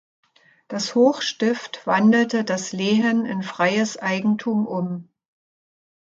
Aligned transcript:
Das 0.67 0.95
Hochstift 0.95 1.85
wandelte 1.85 2.43
das 2.43 2.71
Lehen 2.71 3.27
in 3.27 3.43
freies 3.43 3.97
Eigentum 3.99 4.65
um. 4.65 5.09